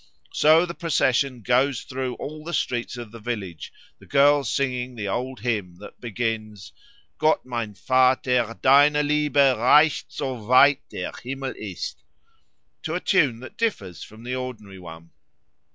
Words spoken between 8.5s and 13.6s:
deine Liebe Reicht so weit der Himmel ist," to a tune that